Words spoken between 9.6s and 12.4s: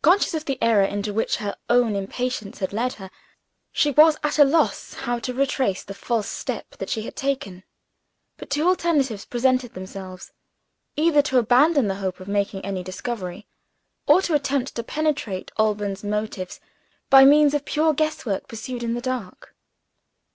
themselves: either to abandon the hope of